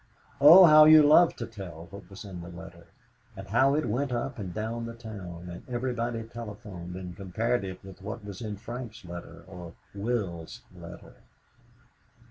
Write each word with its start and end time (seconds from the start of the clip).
Oh, 0.39 0.65
how 0.65 0.85
you 0.85 1.03
loved 1.03 1.37
to 1.37 1.45
tell 1.45 1.85
what 1.91 2.09
was 2.09 2.25
in 2.25 2.41
the 2.41 2.49
letter! 2.49 2.87
And 3.37 3.47
how 3.49 3.75
it 3.75 3.85
went 3.85 4.11
up 4.11 4.39
and 4.39 4.51
down 4.51 4.87
the 4.87 4.95
town 4.95 5.47
and 5.47 5.61
everybody 5.69 6.23
telephoned 6.23 6.95
and 6.95 7.15
compared 7.15 7.63
it 7.63 7.83
with 7.83 8.01
what 8.01 8.25
was 8.25 8.41
in 8.41 8.57
Frank's 8.57 9.05
letter, 9.05 9.43
or 9.47 9.75
Will's 9.93 10.63
letter. 10.75 11.17